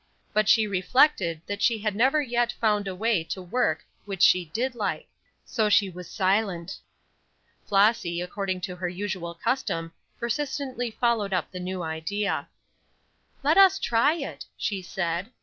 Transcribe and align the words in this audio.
But 0.33 0.49
she 0.49 0.65
reflected 0.65 1.43
that 1.45 1.61
she 1.61 1.77
had 1.77 1.95
never 1.95 2.23
yet 2.23 2.51
found 2.53 2.87
a 2.87 2.95
way 2.95 3.23
to 3.25 3.39
work 3.39 3.85
which 4.05 4.23
she 4.23 4.45
did 4.45 4.73
like; 4.73 5.07
so 5.45 5.69
she 5.69 5.91
was 5.91 6.09
silent. 6.09 6.79
Flossy, 7.67 8.19
according 8.19 8.61
to 8.61 8.75
her 8.77 8.89
usual 8.89 9.35
custom, 9.35 9.93
persistently 10.19 10.89
followed 10.89 11.33
up 11.33 11.51
the 11.51 11.59
new 11.59 11.83
idea. 11.83 12.49
"Let 13.43 13.59
us 13.59 13.77
try 13.77 14.15
it," 14.15 14.47
she 14.57 14.81
said. 14.81 15.29